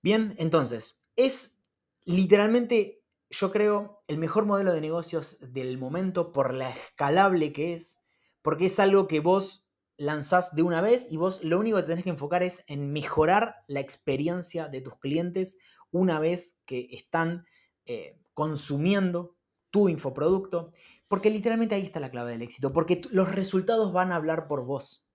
Bien, 0.00 0.36
entonces, 0.38 1.00
es 1.16 1.60
literalmente 2.04 3.03
yo 3.38 3.50
creo, 3.50 4.02
el 4.06 4.18
mejor 4.18 4.46
modelo 4.46 4.72
de 4.72 4.80
negocios 4.80 5.38
del 5.40 5.78
momento 5.78 6.32
por 6.32 6.54
la 6.54 6.70
escalable 6.70 7.52
que 7.52 7.74
es, 7.74 8.02
porque 8.42 8.66
es 8.66 8.78
algo 8.80 9.08
que 9.08 9.20
vos 9.20 9.66
lanzás 9.96 10.54
de 10.54 10.62
una 10.62 10.80
vez 10.80 11.08
y 11.10 11.16
vos 11.16 11.42
lo 11.44 11.58
único 11.58 11.76
que 11.76 11.84
tenés 11.84 12.04
que 12.04 12.10
enfocar 12.10 12.42
es 12.42 12.64
en 12.68 12.92
mejorar 12.92 13.56
la 13.68 13.80
experiencia 13.80 14.68
de 14.68 14.80
tus 14.80 14.98
clientes 14.98 15.58
una 15.90 16.18
vez 16.18 16.60
que 16.64 16.88
están 16.90 17.46
eh, 17.86 18.18
consumiendo 18.32 19.36
tu 19.70 19.88
infoproducto, 19.88 20.70
porque 21.08 21.30
literalmente 21.30 21.74
ahí 21.74 21.82
está 21.82 22.00
la 22.00 22.10
clave 22.10 22.32
del 22.32 22.42
éxito, 22.42 22.72
porque 22.72 23.02
los 23.10 23.32
resultados 23.32 23.92
van 23.92 24.12
a 24.12 24.16
hablar 24.16 24.46
por 24.46 24.64
vos. 24.64 25.06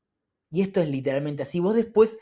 Y 0.51 0.61
esto 0.61 0.81
es 0.81 0.89
literalmente 0.89 1.43
así. 1.43 1.59
Vos 1.59 1.75
después, 1.75 2.19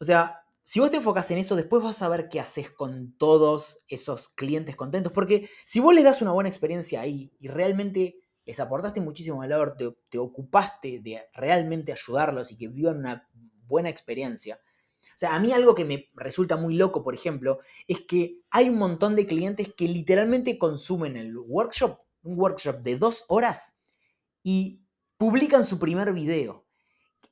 o 0.00 0.04
sea, 0.04 0.37
si 0.68 0.80
vos 0.80 0.90
te 0.90 0.98
enfocas 0.98 1.30
en 1.30 1.38
eso, 1.38 1.56
después 1.56 1.82
vas 1.82 2.02
a 2.02 2.10
ver 2.10 2.28
qué 2.28 2.40
haces 2.40 2.70
con 2.70 3.16
todos 3.16 3.82
esos 3.88 4.28
clientes 4.28 4.76
contentos. 4.76 5.12
Porque 5.14 5.48
si 5.64 5.80
vos 5.80 5.94
les 5.94 6.04
das 6.04 6.20
una 6.20 6.32
buena 6.32 6.50
experiencia 6.50 7.00
ahí 7.00 7.32
y 7.40 7.48
realmente 7.48 8.20
les 8.44 8.60
aportaste 8.60 9.00
muchísimo 9.00 9.38
valor, 9.38 9.78
te, 9.78 10.18
ocupaste 10.18 11.00
de 11.00 11.22
realmente 11.32 11.90
ayudarlos 11.90 12.52
y 12.52 12.58
que 12.58 12.68
vivan 12.68 12.98
una 12.98 13.26
buena 13.66 13.88
experiencia. 13.88 14.60
O 15.02 15.16
sea, 15.16 15.34
a 15.34 15.40
mí 15.40 15.52
algo 15.52 15.74
que 15.74 15.86
me 15.86 16.10
resulta 16.12 16.58
muy 16.58 16.74
loco, 16.74 17.02
por 17.02 17.14
ejemplo, 17.14 17.60
es 17.86 18.02
que 18.02 18.42
hay 18.50 18.68
un 18.68 18.76
montón 18.76 19.16
de 19.16 19.24
clientes 19.24 19.72
que 19.74 19.88
literalmente 19.88 20.58
consumen 20.58 21.16
el 21.16 21.34
workshop, 21.38 21.98
un 22.24 22.38
workshop 22.38 22.80
de 22.80 22.96
dos 22.96 23.24
horas, 23.28 23.78
y 24.42 24.82
publican 25.16 25.64
su 25.64 25.78
primer 25.78 26.12
video. 26.12 26.67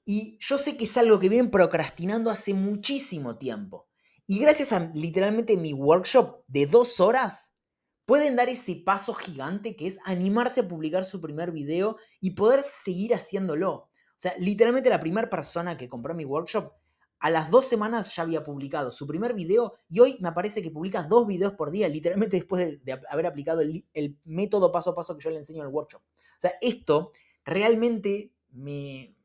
Y 0.08 0.38
yo 0.40 0.56
sé 0.56 0.76
que 0.76 0.84
es 0.84 0.96
algo 0.96 1.18
que 1.18 1.28
vienen 1.28 1.50
procrastinando 1.50 2.30
hace 2.30 2.54
muchísimo 2.54 3.38
tiempo. 3.38 3.88
Y 4.24 4.38
gracias 4.38 4.72
a 4.72 4.88
literalmente 4.94 5.56
mi 5.56 5.72
workshop 5.72 6.44
de 6.46 6.66
dos 6.66 7.00
horas, 7.00 7.56
pueden 8.04 8.36
dar 8.36 8.48
ese 8.48 8.76
paso 8.76 9.14
gigante 9.14 9.74
que 9.74 9.88
es 9.88 9.98
animarse 10.04 10.60
a 10.60 10.68
publicar 10.68 11.04
su 11.04 11.20
primer 11.20 11.50
video 11.50 11.96
y 12.20 12.30
poder 12.30 12.62
seguir 12.62 13.14
haciéndolo. 13.14 13.72
O 13.72 13.90
sea, 14.14 14.32
literalmente 14.38 14.90
la 14.90 15.00
primera 15.00 15.28
persona 15.28 15.76
que 15.76 15.88
compró 15.88 16.14
mi 16.14 16.24
workshop, 16.24 16.72
a 17.18 17.30
las 17.30 17.50
dos 17.50 17.64
semanas 17.64 18.14
ya 18.14 18.22
había 18.22 18.44
publicado 18.44 18.92
su 18.92 19.08
primer 19.08 19.34
video 19.34 19.74
y 19.88 19.98
hoy 19.98 20.18
me 20.20 20.30
parece 20.30 20.62
que 20.62 20.70
publicas 20.70 21.08
dos 21.08 21.26
videos 21.26 21.54
por 21.54 21.72
día, 21.72 21.88
literalmente 21.88 22.36
después 22.38 22.84
de, 22.84 23.00
haber 23.10 23.26
aplicado 23.26 23.60
el, 23.60 23.84
el 23.92 24.16
método 24.24 24.70
paso 24.70 24.90
a 24.90 24.94
paso 24.94 25.16
que 25.16 25.24
yo 25.24 25.30
le 25.30 25.38
enseño 25.38 25.62
en 25.62 25.68
el 25.68 25.74
workshop. 25.74 26.02
O 26.02 26.40
sea, 26.40 26.52
esto 26.60 27.10
realmente 27.44 28.32
me, 28.52 29.15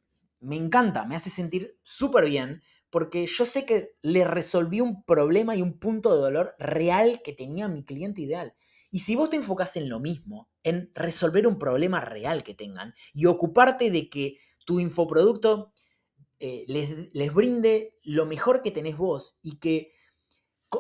me 0.42 0.56
encanta, 0.58 1.06
me 1.06 1.16
hace 1.16 1.30
sentir 1.30 1.78
súper 1.82 2.26
bien 2.26 2.62
porque 2.90 3.26
yo 3.26 3.46
sé 3.46 3.66
que 3.66 3.96
le 4.02 4.26
resolví 4.26 4.82
un 4.82 5.04
problema 5.06 5.56
y 5.56 5.62
un 5.62 5.80
punto 5.80 6.14
de 6.14 6.22
dolor 6.22 6.56
real 6.60 7.22
que 7.24 7.32
tenía 7.32 7.70
mi 7.70 7.86
cliente 7.86 8.22
ideal. 8.22 8.54
Y 8.92 9.00
si 9.00 9.16
vos 9.16 9.30
te 9.30 9.38
enfocás 9.38 9.78
en 9.78 9.88
lo 9.88 10.02
mismo, 10.02 10.50
en 10.64 10.92
resolver 10.94 11.48
un 11.48 11.58
problema 11.58 12.02
real 12.02 12.44
que 12.44 12.54
tengan 12.54 12.94
y 13.14 13.28
ocuparte 13.28 13.90
de 13.90 14.10
que 14.10 14.38
tu 14.66 14.82
infoproducto 14.82 15.72
eh, 16.40 16.66
les, 16.68 17.34
brinde 17.34 17.98
lo 18.04 18.26
mejor 18.26 18.62
que 18.62 18.72
tenés 18.72 18.98
vos 18.98 19.40
y 19.42 19.60
que, 19.60 19.94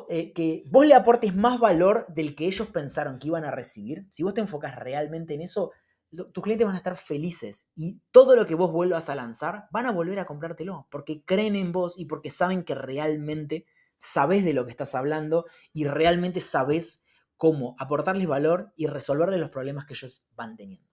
eh, 0.10 0.34
que 0.34 0.64
vos 0.66 0.86
le 0.86 0.96
aportes 0.96 1.34
más 1.34 1.60
valor 1.60 2.06
del 2.10 2.36
que 2.36 2.48
ellos 2.48 2.68
pensaron 2.68 3.20
que 3.20 3.28
iban 3.28 3.46
a 3.46 3.52
recibir, 3.52 4.06
si 4.10 4.24
vos 4.24 4.34
te 4.34 4.42
enfocas 4.42 4.76
realmente 4.76 5.36
en 5.36 5.42
eso, 5.42 5.72
tus 6.12 6.44
clientes 6.44 6.66
van 6.66 6.76
a 6.76 6.80
estar 6.80 6.96
felices 6.96 7.70
y 7.74 8.02
todo 8.12 8.36
lo 8.36 8.46
que 8.46 8.56
vos 8.56 8.72
vuelvas 8.72 9.10
a 9.10 9.16
lanzar 9.16 9.68
van 9.72 9.86
a 9.86 9.92
volver 9.92 10.20
a 10.20 10.26
comprártelo 10.26 10.88
porque 10.92 11.24
creen 11.24 11.56
en 11.56 11.72
vos 11.72 11.98
y 11.98 12.06
porque 12.06 12.30
saben 12.30 12.64
que 12.64 12.76
realmente 12.76 13.66
sabes 13.98 14.44
de 14.44 14.54
lo 14.54 14.66
que 14.66 14.72
estás 14.72 14.96
hablando 14.96 15.46
y 15.74 15.86
realmente 15.86 16.40
sabes 16.40 17.06
cómo 17.38 17.76
aportarles 17.80 18.28
valor 18.28 18.74
y 18.76 18.88
resolverles 18.88 19.40
los 19.40 19.50
problemas 19.50 19.86
que 19.86 19.94
ellos 19.94 20.26
van 20.36 20.56
teniendo. 20.56 20.88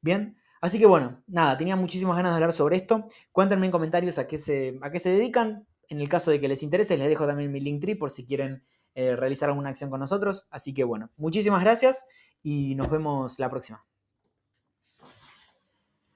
Bien, 0.00 0.36
así 0.60 0.78
que 0.78 0.86
bueno, 0.86 1.22
nada, 1.26 1.56
tenía 1.56 1.76
muchísimas 1.76 2.16
ganas 2.16 2.32
de 2.32 2.36
hablar 2.36 2.52
sobre 2.52 2.76
esto. 2.76 3.06
Cuéntenme 3.32 3.66
en 3.66 3.72
comentarios 3.72 4.18
a 4.18 4.26
qué 4.26 4.36
se, 4.38 4.78
a 4.82 4.90
qué 4.90 4.98
se 4.98 5.10
dedican. 5.10 5.66
En 5.88 6.00
el 6.00 6.08
caso 6.08 6.30
de 6.30 6.40
que 6.40 6.48
les 6.48 6.62
interese, 6.62 6.96
les 6.96 7.08
dejo 7.08 7.26
también 7.26 7.50
mi 7.50 7.60
link 7.60 7.80
tree 7.80 7.96
por 7.96 8.10
si 8.10 8.24
quieren 8.26 8.64
eh, 8.94 9.16
realizar 9.16 9.48
alguna 9.48 9.70
acción 9.70 9.90
con 9.90 10.00
nosotros. 10.00 10.46
Así 10.50 10.74
que 10.74 10.84
bueno, 10.84 11.10
muchísimas 11.16 11.62
gracias 11.62 12.06
y 12.42 12.74
nos 12.76 12.88
vemos 12.90 13.38
la 13.38 13.50
próxima. 13.50 13.89